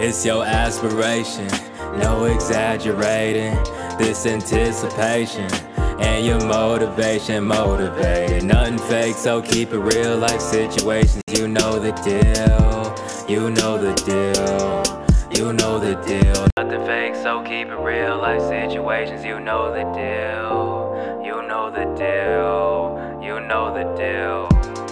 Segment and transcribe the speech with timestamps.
[0.00, 1.48] It's your aspiration,
[1.98, 3.54] no exaggerating.
[3.98, 5.50] This anticipation
[5.98, 8.44] and your motivation motivated.
[8.44, 11.24] Nothing fake, so keep it real life situations.
[11.36, 12.94] You know the deal,
[13.28, 16.46] you know the deal, you know the deal.
[16.56, 19.24] Nothing fake, so keep it real life situations.
[19.24, 24.87] You know the deal, you know the deal, you know the deal.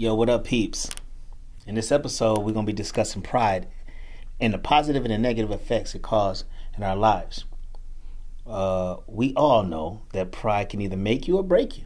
[0.00, 0.88] Yo, what up, peeps?
[1.66, 3.68] In this episode, we're going to be discussing pride
[4.40, 7.44] and the positive and the negative effects it causes in our lives.
[8.46, 11.84] Uh, we all know that pride can either make you or break you.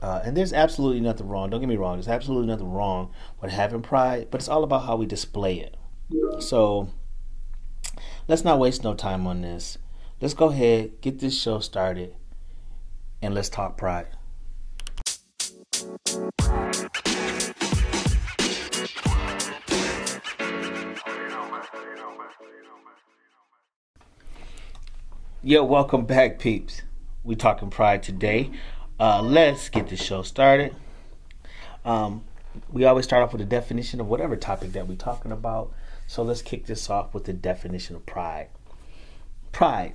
[0.00, 1.48] Uh, and there's absolutely nothing wrong.
[1.48, 1.98] Don't get me wrong.
[1.98, 5.76] There's absolutely nothing wrong with having pride, but it's all about how we display it.
[6.42, 6.88] So
[8.26, 9.78] let's not waste no time on this.
[10.20, 12.12] Let's go ahead, get this show started,
[13.22, 14.08] and let's talk pride.
[25.48, 26.82] Yo, welcome back, peeps.
[27.22, 28.50] We talking pride today.
[28.98, 30.74] Uh, let's get the show started.
[31.84, 32.24] Um,
[32.68, 35.72] we always start off with a definition of whatever topic that we're talking about.
[36.08, 38.48] So let's kick this off with the definition of pride.
[39.52, 39.94] Pride,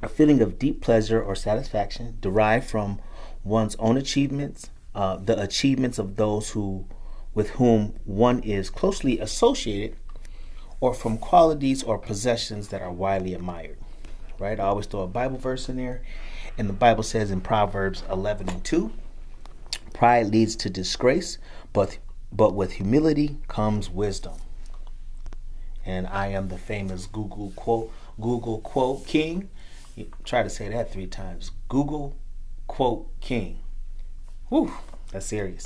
[0.00, 2.98] a feeling of deep pleasure or satisfaction derived from
[3.44, 6.86] one's own achievements, uh, the achievements of those who,
[7.34, 9.98] with whom one is closely associated,
[10.80, 13.76] or from qualities or possessions that are widely admired
[14.38, 14.58] right?
[14.58, 16.02] I always throw a Bible verse in there.
[16.58, 18.92] And the Bible says in Proverbs 11 and 2,
[19.92, 21.38] pride leads to disgrace,
[21.72, 21.98] but
[22.32, 24.34] but with humility comes wisdom.
[25.84, 29.48] And I am the famous Google quote Google quote king.
[29.94, 31.52] You try to say that three times.
[31.68, 32.16] Google
[32.66, 33.60] quote king.
[34.48, 34.72] Whew,
[35.12, 35.64] that's serious.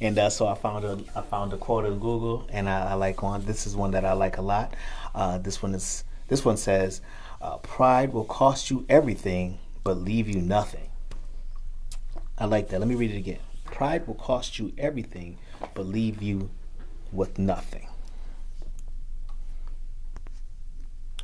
[0.00, 2.94] And uh, so I found a I found a quote in Google, and I, I
[2.94, 3.44] like one.
[3.44, 4.74] This is one that I like a lot.
[5.14, 7.00] Uh, this one is this one says,
[7.46, 10.88] uh, pride will cost you everything but leave you nothing.
[12.36, 12.80] I like that.
[12.80, 13.38] Let me read it again.
[13.66, 15.38] Pride will cost you everything
[15.74, 16.50] but leave you
[17.12, 17.86] with nothing.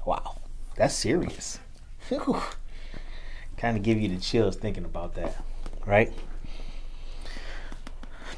[0.06, 0.36] Wow,
[0.76, 1.58] that's serious.
[3.56, 5.42] kind of give you the chills thinking about that,
[5.84, 6.12] right?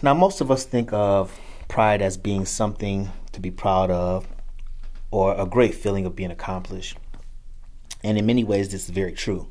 [0.03, 4.27] Now, most of us think of pride as being something to be proud of
[5.11, 6.97] or a great feeling of being accomplished.
[8.05, 9.49] And in many ways, this is very true.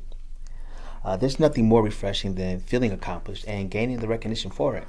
[1.04, 4.86] Uh, there's nothing more refreshing than feeling accomplished and gaining the recognition for it.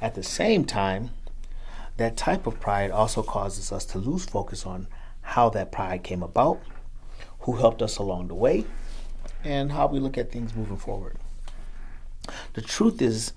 [0.00, 1.10] At the same time,
[1.98, 4.88] that type of pride also causes us to lose focus on
[5.20, 6.60] how that pride came about,
[7.40, 8.64] who helped us along the way,
[9.44, 11.18] and how we look at things moving forward.
[12.54, 13.34] The truth is,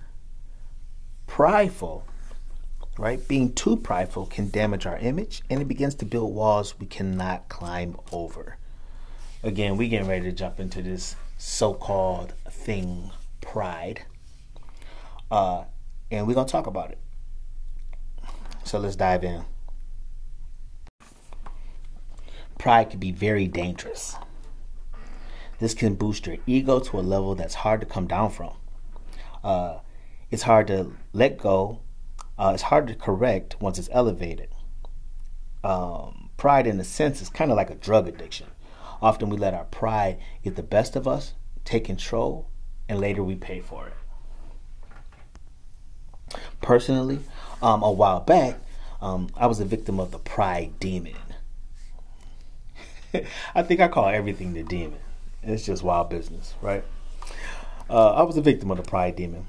[1.28, 2.06] prideful,
[2.98, 3.28] right?
[3.28, 7.50] Being too prideful can damage our image and it begins to build walls we cannot
[7.50, 8.58] climb over
[9.46, 13.12] again, we getting ready to jump into this so-called thing,
[13.42, 14.02] pride,
[15.30, 15.64] uh,
[16.10, 16.98] and we're gonna talk about it.
[18.64, 19.46] So let's dive in.
[22.58, 24.16] Pride can be very dangerous.
[25.60, 28.54] This can boost your ego to a level that's hard to come down from.
[29.44, 29.80] Uh,
[30.32, 31.82] it's hard to let go.
[32.38, 34.50] Uh, it's hard to correct once it's elevated.
[35.64, 38.48] Um, pride, in a sense, is kind of like a drug addiction.
[39.02, 41.34] Often we let our pride get the best of us,
[41.64, 42.48] take control,
[42.88, 43.94] and later we pay for it.
[46.62, 47.20] Personally,
[47.62, 48.58] um, a while back,
[49.02, 51.16] um, I was a victim of the pride demon.
[53.56, 55.00] I think I call everything the demon.
[55.44, 56.84] It's just wild business, right?
[57.90, 59.46] Uh, I was a victim of the pride demon.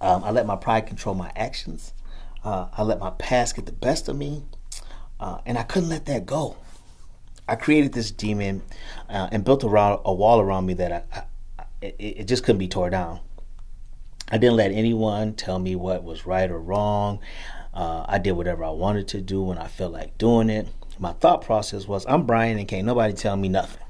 [0.00, 1.92] Um, I let my pride control my actions.
[2.44, 4.42] Uh, I let my past get the best of me,
[5.20, 6.56] uh, and I couldn't let that go.
[7.48, 8.62] I created this demon
[9.08, 12.60] uh, and built around a wall around me that I, I it, it, just couldn't
[12.60, 13.20] be tore down.
[14.30, 17.18] I didn't let anyone tell me what was right or wrong.
[17.74, 20.68] Uh, I did whatever I wanted to do when I felt like doing it.
[20.98, 23.82] My thought process was, I'm Bryan and can't nobody tell me nothing.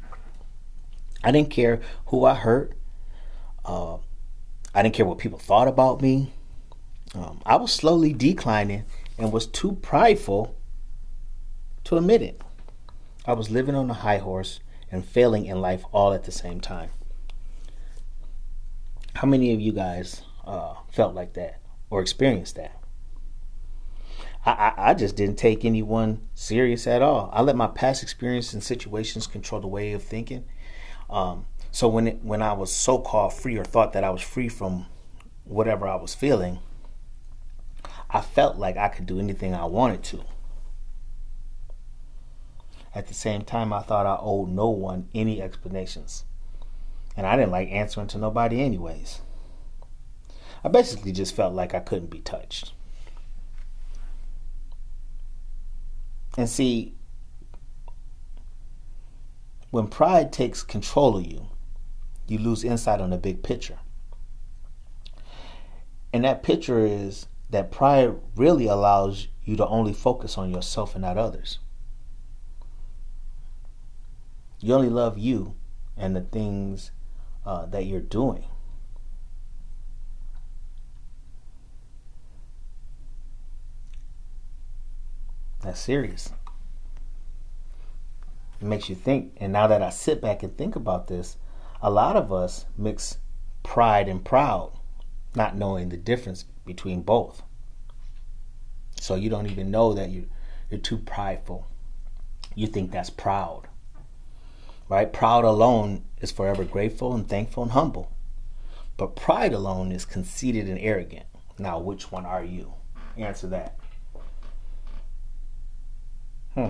[1.23, 2.73] I didn't care who I hurt.
[3.65, 3.97] Uh,
[4.75, 6.33] I didn't care what people thought about me.
[7.15, 8.85] Um, I was slowly declining
[9.19, 10.57] and was too prideful
[11.85, 12.41] to admit it.
[13.25, 14.61] I was living on a high horse
[14.91, 16.91] and failing in life all at the same time.
[19.15, 22.79] How many of you guys uh, felt like that or experienced that?
[24.45, 27.31] I, I, just didn't take anyone serious at all.
[27.33, 30.45] I let my past experience and situations control the way of thinking.
[31.09, 34.21] Um, So when it, when I was so called free or thought that I was
[34.21, 34.87] free from
[35.45, 36.59] whatever I was feeling,
[38.11, 40.25] I felt like I could do anything I wanted to.
[42.95, 46.25] At the same time, I thought I owed no one any explanations.
[47.17, 49.21] And I didn't like answering to nobody, anyways.
[50.65, 52.73] I basically just felt like I couldn't be touched.
[56.37, 56.95] And see,
[59.71, 61.49] when pride takes control of you,
[62.29, 63.79] you lose insight on the big picture.
[66.13, 71.03] And that picture is that pride really allows you to only focus on yourself and
[71.03, 71.59] not others.
[74.65, 75.57] You only love you
[75.97, 76.93] and the things
[77.45, 78.45] uh, that you're doing.
[85.63, 86.33] That's serious.
[88.61, 89.33] It makes you think.
[89.39, 91.37] And now that I sit back and think about this,
[91.81, 93.19] a lot of us mix
[93.65, 94.79] pride and proud,
[95.35, 97.43] not knowing the difference between both.
[99.01, 100.29] So you don't even know that you
[100.71, 101.67] you're too prideful.
[102.55, 103.67] You think that's proud.
[104.93, 105.11] Right?
[105.11, 108.13] Proud alone is forever grateful and thankful and humble.
[108.99, 111.25] But pride alone is conceited and arrogant.
[111.59, 112.75] Now, which one are you?
[113.17, 113.79] Answer that.
[116.53, 116.69] Hmm.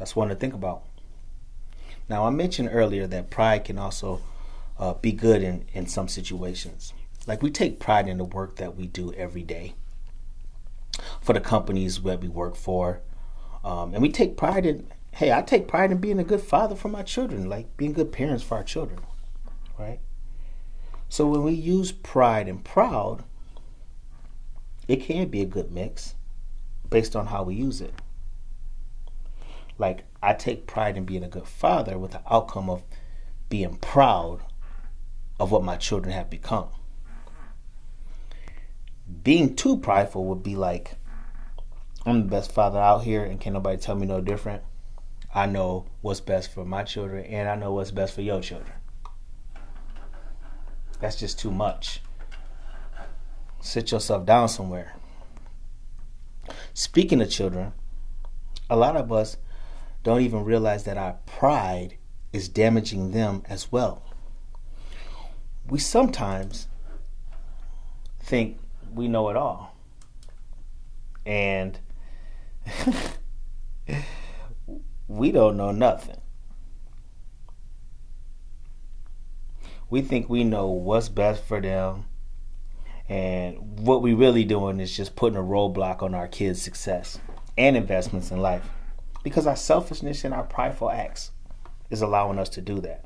[0.00, 0.82] That's one to think about.
[2.08, 4.20] Now, I mentioned earlier that pride can also
[4.80, 6.92] uh, be good in, in some situations.
[7.24, 9.74] Like we take pride in the work that we do every day
[11.20, 13.00] for the companies that we work for.
[13.62, 16.74] Um, and we take pride in, hey, I take pride in being a good father
[16.74, 19.00] for my children, like being good parents for our children,
[19.78, 20.00] right?
[21.08, 23.24] So when we use pride and proud,
[24.88, 26.14] it can be a good mix
[26.88, 27.94] based on how we use it.
[29.78, 32.82] Like, I take pride in being a good father with the outcome of
[33.48, 34.40] being proud
[35.38, 36.68] of what my children have become.
[39.22, 40.94] Being too prideful would be like,
[42.06, 44.62] I'm the best father out here and can't nobody tell me no different.
[45.34, 48.72] I know what's best for my children and I know what's best for your children.
[51.00, 52.02] That's just too much.
[53.60, 54.94] Sit yourself down somewhere.
[56.74, 57.72] Speaking of children,
[58.68, 59.36] a lot of us
[60.02, 61.96] don't even realize that our pride
[62.32, 64.02] is damaging them as well.
[65.68, 66.68] We sometimes
[68.20, 68.58] think
[68.94, 69.76] we know it all.
[71.24, 71.78] And
[75.16, 76.20] we don't know nothing.
[79.90, 82.06] We think we know what's best for them
[83.08, 87.18] and what we really doing is just putting a roadblock on our kids' success
[87.58, 88.66] and investments in life.
[89.22, 91.30] Because our selfishness and our prideful acts
[91.90, 93.04] is allowing us to do that.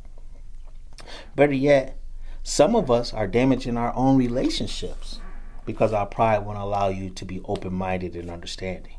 [1.35, 1.99] Better yet,
[2.45, 5.21] some of us are damaging our own relationships
[5.65, 8.95] because our pride won't allow you to be open minded and understanding.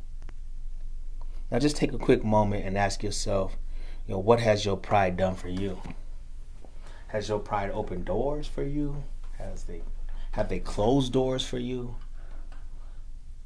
[1.50, 3.58] Now, just take a quick moment and ask yourself,
[4.06, 5.82] you know, what has your pride done for you?
[7.08, 9.04] Has your pride opened doors for you?
[9.38, 9.82] Has they
[10.32, 11.96] have they closed doors for you?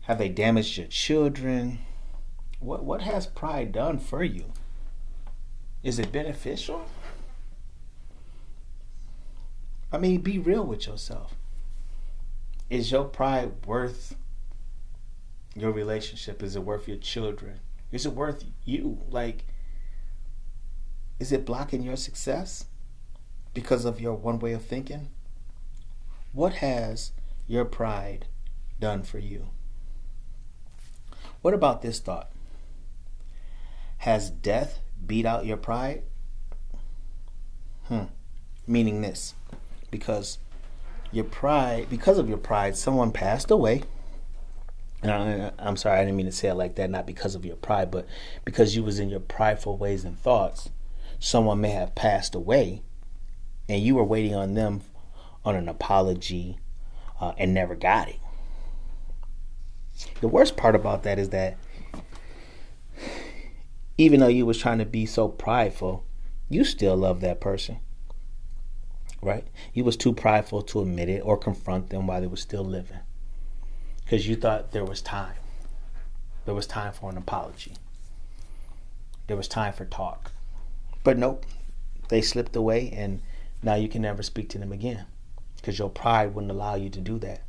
[0.01, 1.79] Have they damaged your children?
[2.59, 4.45] What what has pride done for you?
[5.83, 6.85] Is it beneficial?
[9.91, 11.35] I mean, be real with yourself.
[12.69, 14.15] Is your pride worth
[15.55, 16.41] your relationship?
[16.41, 17.59] Is it worth your children?
[17.91, 18.99] Is it worth you?
[19.09, 19.45] Like,
[21.19, 22.65] is it blocking your success
[23.53, 25.09] because of your one way of thinking?
[26.33, 27.11] What has
[27.47, 28.25] your pride
[28.79, 29.49] done for you?
[31.41, 32.31] What about this thought?
[33.99, 36.03] Has death beat out your pride?
[37.85, 38.05] Hmm.
[38.65, 39.35] Meaning this.
[39.89, 40.37] Because
[41.11, 43.83] your pride, because of your pride, someone passed away.
[45.03, 47.55] I, I'm sorry, I didn't mean to say it like that, not because of your
[47.55, 48.07] pride, but
[48.45, 50.69] because you was in your prideful ways and thoughts,
[51.19, 52.83] someone may have passed away
[53.67, 54.81] and you were waiting on them
[55.45, 56.57] on an apology
[57.19, 58.19] uh, and never got it.
[60.19, 61.57] The worst part about that is that
[63.97, 66.05] even though you was trying to be so prideful,
[66.49, 67.79] you still love that person.
[69.21, 69.47] Right?
[69.73, 72.99] You was too prideful to admit it or confront them while they were still living.
[74.11, 75.35] Because you thought there was time.
[76.43, 77.75] There was time for an apology.
[79.27, 80.33] There was time for talk.
[81.01, 81.45] But nope.
[82.09, 83.21] They slipped away and
[83.63, 85.05] now you can never speak to them again
[85.55, 87.43] because your pride wouldn't allow you to do that.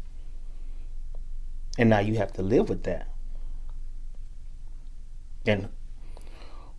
[1.76, 3.08] And now you have to live with that.
[5.44, 5.68] And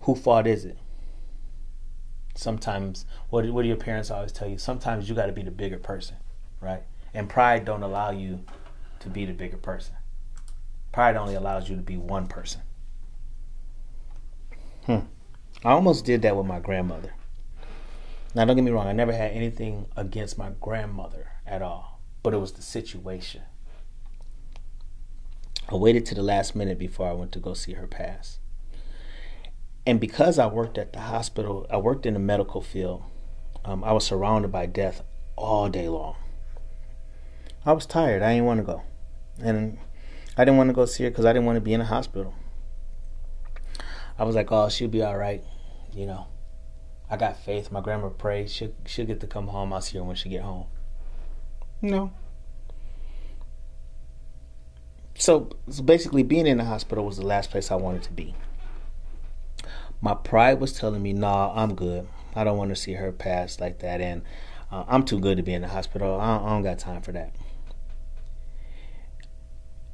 [0.04, 0.78] who fault is it?
[2.36, 4.58] Sometimes, what what do your parents always tell you?
[4.58, 6.16] Sometimes you got to be the bigger person,
[6.62, 6.84] right?
[7.14, 8.46] And pride don't allow you
[9.04, 9.96] to be the bigger person.
[10.92, 12.62] Pride only allows you to be one person.
[14.86, 15.00] Hmm.
[15.64, 17.14] I almost did that with my grandmother.
[18.36, 22.34] Now, don't get me wrong, I never had anything against my grandmother at all, but
[22.34, 23.44] it was the situation.
[25.70, 28.40] I waited to the last minute before I went to go see her pass.
[29.86, 33.04] And because I worked at the hospital, I worked in the medical field,
[33.66, 35.04] um, I was surrounded by death
[35.36, 36.16] all day long.
[37.66, 38.22] I was tired.
[38.22, 38.84] I didn't want to go.
[39.42, 39.78] And
[40.38, 41.86] I didn't want to go see her because I didn't want to be in a
[41.86, 42.34] hospital.
[44.18, 45.44] I was like, oh, she'll be all right.
[45.92, 46.28] You know,
[47.10, 47.72] I got faith.
[47.72, 48.50] My grandma prayed.
[48.50, 49.74] She'll, she'll get to come home.
[49.74, 50.66] I'll see her when she get home.
[51.82, 52.12] No.
[55.16, 58.36] So, so basically, being in the hospital was the last place I wanted to be.
[60.02, 62.08] My pride was telling me, nah, I'm good.
[62.36, 64.02] I don't want to see her pass like that.
[64.02, 64.24] And
[64.72, 66.20] uh, I'm too good to be in the hospital.
[66.20, 67.36] I don't, I don't got time for that.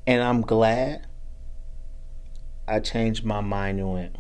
[0.08, 1.06] And I'm glad
[2.68, 4.16] I changed my mind and went.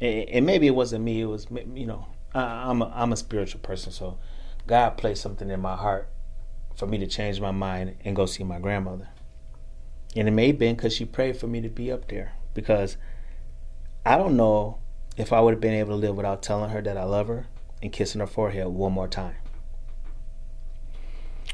[0.00, 1.20] And maybe it wasn't me.
[1.20, 4.18] It was you know I'm a, I'm a spiritual person, so
[4.66, 6.08] God placed something in my heart
[6.74, 9.08] for me to change my mind and go see my grandmother.
[10.16, 12.32] And it may have been because she prayed for me to be up there.
[12.54, 12.96] Because
[14.04, 14.78] I don't know
[15.16, 17.46] if I would have been able to live without telling her that I love her
[17.82, 19.36] and kissing her forehead one more time.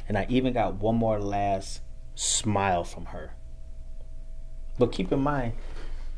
[0.08, 1.80] And I even got one more last
[2.16, 3.34] smile from her.
[4.78, 5.52] But keep in mind,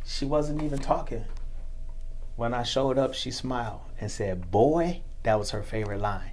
[0.06, 1.26] she wasn't even talking.
[2.36, 6.30] When I showed up, she smiled and said, Boy, that was her favorite line.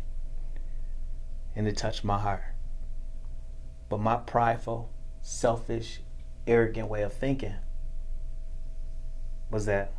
[1.55, 2.43] And it touched my heart.
[3.89, 4.89] But my prideful,
[5.22, 6.01] selfish,
[6.48, 7.55] arrogant way of thinking
[9.50, 9.91] was that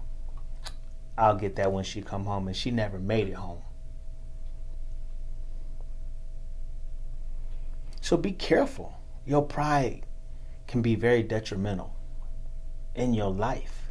[1.19, 3.63] I'll get that when she come home and she never made it home.
[8.01, 8.96] So be careful.
[9.27, 10.07] Your pride
[10.69, 11.97] can be very detrimental
[12.95, 13.91] in your life.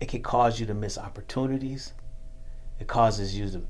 [0.00, 1.94] It can cause you to miss opportunities.
[2.78, 3.62] It causes you to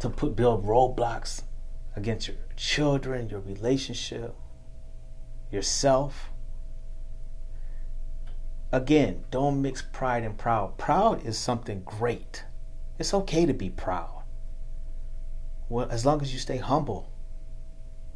[0.00, 1.42] to put build roadblocks
[1.94, 4.34] against your children, your relationship,
[5.52, 6.30] yourself.
[8.72, 10.76] Again, don't mix pride and proud.
[10.76, 12.42] Proud is something great.
[12.98, 14.24] It's okay to be proud.
[15.68, 17.11] Well, as long as you stay humble,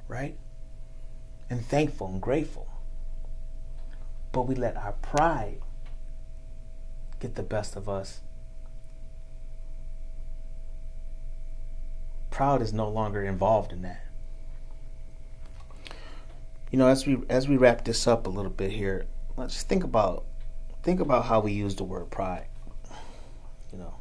[0.08, 0.36] right?
[1.48, 2.68] And thankful and grateful.
[4.32, 5.60] But we let our pride
[7.20, 8.20] get the best of us.
[12.30, 14.04] Proud is no longer involved in that.
[16.70, 19.84] You know, as we as we wrap this up a little bit here, let's think
[19.84, 20.25] about
[20.82, 22.48] think about how we use the word pride.
[23.72, 23.94] You know.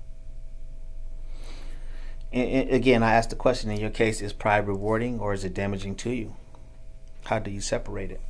[2.31, 5.53] And, again, I asked the question in your case is pride rewarding or is it
[5.53, 6.35] damaging to you?
[7.25, 8.21] How do you separate it?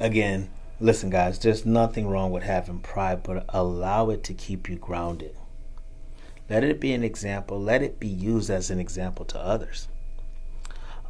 [0.00, 4.76] Again, listen, guys, there's nothing wrong with having pride, but allow it to keep you
[4.76, 5.34] grounded.
[6.48, 7.60] Let it be an example.
[7.60, 9.88] Let it be used as an example to others.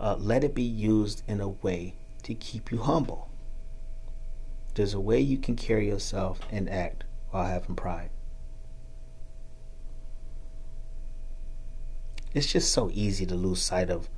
[0.01, 3.29] Uh, let it be used in a way to keep you humble.
[4.75, 8.11] There's a way you can carry yourself and act while having pride.
[12.35, 14.09] It's just so easy to lose sight of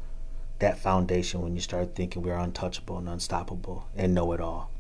[0.59, 4.71] that foundation when you start thinking we're untouchable and unstoppable and know it all.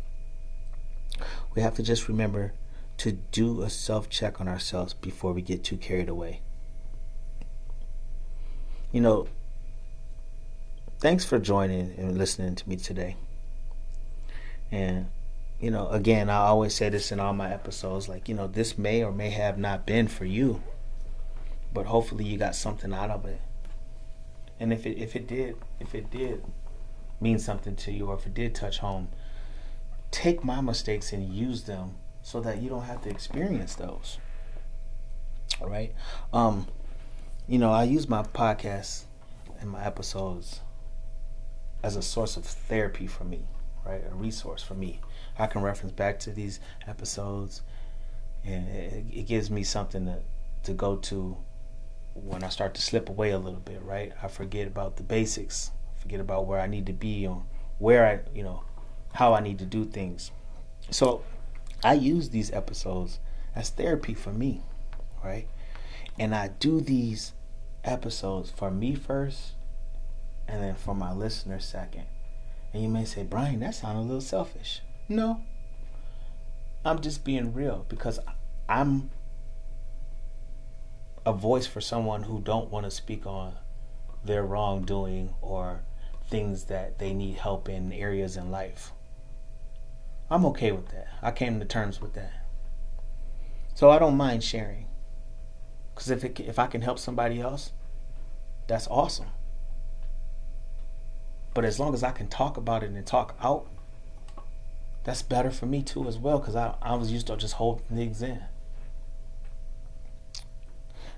[1.54, 2.52] We have to just remember
[2.98, 6.42] to do a self check on ourselves before we get too carried away.
[8.92, 9.28] You know,
[10.98, 13.16] thanks for joining and listening to me today.
[14.70, 15.08] And,
[15.58, 18.76] you know, again, I always say this in all my episodes like, you know, this
[18.76, 20.62] may or may have not been for you,
[21.72, 23.40] but hopefully you got something out of it
[24.58, 26.44] and if it if it did if it did
[27.20, 29.08] mean something to you or if it did touch home,
[30.10, 34.18] take my mistakes and use them so that you don't have to experience those.
[35.60, 35.94] All right.
[36.32, 36.66] Um,
[37.46, 39.04] you know, I use my podcast
[39.60, 40.60] and my episodes
[41.82, 43.42] as a source of therapy for me,
[43.84, 44.02] right?
[44.10, 45.00] A resource for me.
[45.38, 47.62] I can reference back to these episodes
[48.44, 50.18] and it, it gives me something to
[50.62, 51.38] to go to
[52.24, 54.12] when I start to slip away a little bit, right?
[54.22, 57.44] I forget about the basics, forget about where I need to be or
[57.78, 58.62] where I, you know,
[59.12, 60.30] how I need to do things.
[60.90, 61.22] So
[61.82, 63.18] I use these episodes
[63.54, 64.62] as therapy for me,
[65.24, 65.48] right?
[66.18, 67.32] And I do these
[67.84, 69.52] episodes for me first
[70.46, 71.70] and then for my listeners, 2nd.
[71.70, 72.06] second.
[72.72, 74.82] And you may say, Bryan, that sounds a little selfish.
[75.08, 75.40] No.
[76.84, 78.18] I'm just being real because
[78.68, 79.10] I'm
[81.26, 83.54] a voice for someone who don't want to speak on
[84.24, 85.82] their wrongdoing or
[86.28, 88.92] things that they need help in areas in life.
[90.30, 91.08] I'm okay with that.
[91.20, 92.32] I came to terms with that.
[93.74, 94.86] So I don't mind sharing.
[95.94, 97.72] Cuz if if I can help somebody else,
[98.66, 99.30] that's awesome.
[101.52, 103.66] But as long as I can talk about it and talk out,
[105.02, 107.96] that's better for me too as well because I, I was used to just holding
[107.96, 108.44] things in.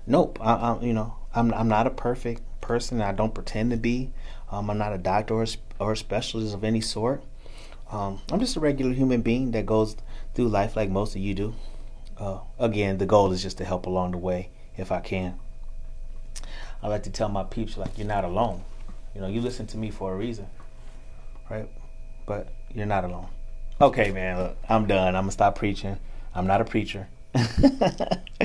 [0.05, 3.01] Nope, I, I, you know I'm I'm not a perfect person.
[3.01, 4.11] I don't pretend to be.
[4.51, 5.45] Um, I'm not a doctor or,
[5.79, 7.23] or a specialist of any sort.
[7.91, 9.95] Um, I'm just a regular human being that goes
[10.33, 11.53] through life like most of you do.
[12.17, 15.39] Uh, again, the goal is just to help along the way if I can.
[16.81, 18.63] I like to tell my peeps like you're not alone.
[19.15, 20.47] You know, you listen to me for a reason,
[21.49, 21.69] right?
[22.25, 23.27] But you're not alone.
[23.79, 25.15] Okay, man, look, I'm done.
[25.15, 25.97] I'm gonna stop preaching.
[26.35, 27.07] I'm not a preacher.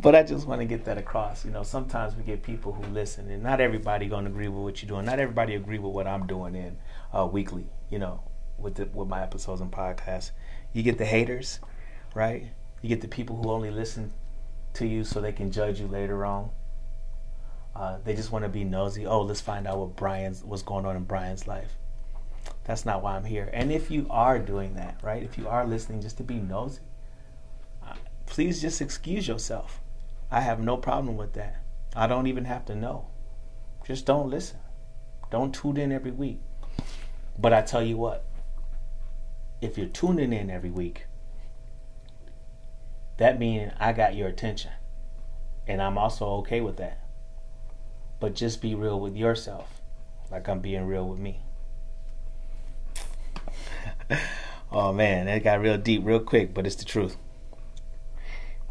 [0.00, 1.44] but I just want to get that across.
[1.44, 4.82] You know, sometimes we get people who listen, and not everybody gonna agree with what
[4.82, 5.04] you're doing.
[5.04, 6.78] Not everybody agree with what I'm doing in
[7.12, 7.66] uh, weekly.
[7.90, 8.22] You know,
[8.58, 10.30] with the, with my episodes and podcasts.
[10.72, 11.60] You get the haters,
[12.14, 12.46] right?
[12.80, 14.12] You get the people who only listen
[14.74, 16.50] to you so they can judge you later on.
[17.74, 19.06] Uh, they just want to be nosy.
[19.06, 21.76] Oh, let's find out what Bryan's what's going on in Bryan's life.
[22.64, 23.50] That's not why I'm here.
[23.52, 25.22] And if you are doing that, right?
[25.22, 26.80] If you are listening just to be nosy,
[28.32, 29.82] please just excuse yourself.
[30.30, 31.56] I have no problem with that.
[31.94, 33.08] I don't even have to know.
[33.86, 34.58] Just don't listen.
[35.30, 36.40] Don't tune in every week.
[37.38, 38.24] But I tell you what,
[39.60, 41.04] if you're tuning in every week,
[43.18, 44.72] that means I got your attention.
[45.66, 47.04] And I'm also okay with that.
[48.18, 49.82] But just be real with yourself,
[50.30, 51.42] like I'm being real with me.
[54.72, 57.18] oh man, that got real deep real quick, but it's the truth.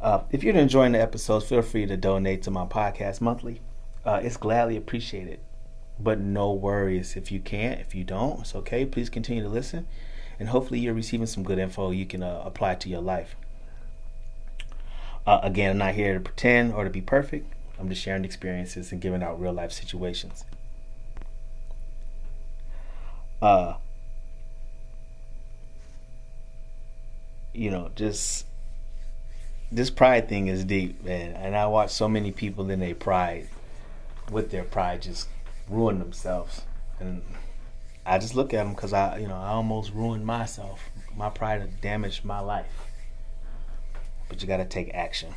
[0.01, 3.61] Uh, if you're enjoying the episodes, feel free to donate to my podcast monthly.
[4.03, 5.40] Uh, it's gladly appreciated.
[6.00, 7.79] But no worries if you can't.
[7.79, 8.85] If you don't, it's okay.
[8.85, 9.85] Please continue to listen
[10.42, 13.35] and hopefully you're receiving some good info you can uh, apply to your life.
[15.27, 17.53] Uh, again, I'm not here to pretend or to be perfect.
[17.79, 20.44] I'm just sharing experiences and giving out real life situations.
[23.40, 23.75] Uh,
[27.53, 28.48] you know, just
[29.72, 31.34] this pride thing is deep, man.
[31.34, 33.48] And I watch so many people in their pride,
[34.29, 35.29] with their pride, just
[35.70, 36.62] ruin themselves.
[37.00, 37.22] And
[38.05, 40.90] I just look at them because I, you know, I almost ruined myself.
[41.16, 42.88] My pride damaged my life.
[44.27, 45.34] But you got to take action.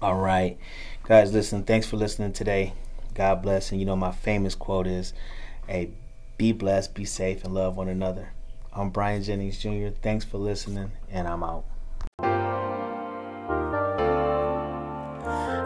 [0.00, 0.58] All right,
[1.04, 1.62] guys, listen.
[1.62, 2.72] Thanks for listening today.
[3.14, 3.70] God bless.
[3.70, 5.12] And you know, my famous quote is,
[5.68, 5.90] "Hey,
[6.36, 8.32] be blessed, be safe, and love one another."
[8.72, 9.88] I'm Bryan Jennings Jr.
[10.02, 11.64] Thanks for listening, and I'm out.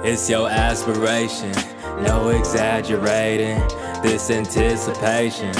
[0.09, 1.51] It's your aspiration,
[2.01, 3.59] no exaggerating.
[4.05, 5.53] This anticipation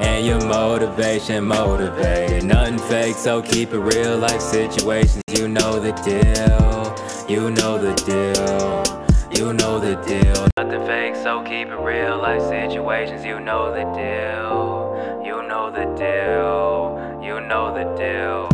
[0.00, 2.42] and your motivation motivated.
[2.42, 5.22] Nothing fake, so keep it real life situations.
[5.28, 10.48] You know the deal, you know the deal, you know the deal.
[10.56, 13.24] Nothing fake, so keep it real life situations.
[13.24, 18.51] You know the deal, you know the deal, you know the deal.